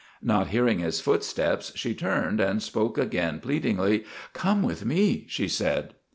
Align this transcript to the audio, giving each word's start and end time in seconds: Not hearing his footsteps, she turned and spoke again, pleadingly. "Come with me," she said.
Not 0.23 0.47
hearing 0.47 0.79
his 0.79 0.99
footsteps, 0.99 1.71
she 1.75 1.93
turned 1.93 2.41
and 2.41 2.63
spoke 2.63 2.97
again, 2.97 3.39
pleadingly. 3.39 4.03
"Come 4.33 4.63
with 4.63 4.83
me," 4.83 5.27
she 5.29 5.47
said. 5.47 5.93